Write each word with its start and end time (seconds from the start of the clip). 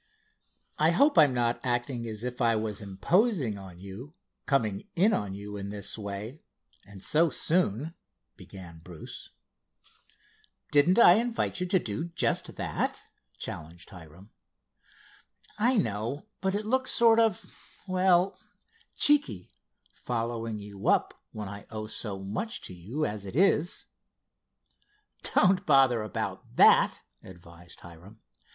"I 0.79 0.89
hope 0.89 1.15
I'm 1.15 1.31
not 1.31 1.59
acting 1.63 2.07
as 2.07 2.23
if 2.23 2.41
I 2.41 2.55
was 2.55 2.81
imposing 2.81 3.59
on 3.59 3.79
you, 3.79 4.15
coming 4.47 4.87
in 4.95 5.13
on 5.13 5.35
you 5.35 5.57
in 5.57 5.69
this 5.69 5.95
way, 5.95 6.41
and 6.87 7.03
so 7.03 7.29
soon," 7.29 7.93
began 8.35 8.79
Bruce. 8.79 9.29
"Didn't 10.71 10.97
I 10.97 11.17
invite 11.19 11.59
you 11.59 11.67
to 11.67 11.77
do 11.77 12.05
just 12.05 12.55
that?" 12.55 13.03
challenged 13.37 13.91
Hiram. 13.91 14.31
"I 15.59 15.77
know, 15.77 16.25
but 16.39 16.55
it 16.55 16.65
looks 16.65 16.89
sort 16.89 17.19
of—well, 17.19 18.39
cheeky, 18.97 19.51
following 19.93 20.57
you 20.57 20.87
up 20.87 21.13
when 21.31 21.47
I 21.47 21.63
owe 21.69 21.85
so 21.85 22.17
much 22.23 22.61
to 22.63 22.73
you 22.73 23.05
as 23.05 23.23
it 23.23 23.35
is." 23.35 23.85
"Don't 25.35 25.63
bother 25.67 26.01
about 26.01 26.55
that," 26.55 27.03
advised 27.21 27.81
Hiram. 27.81 28.19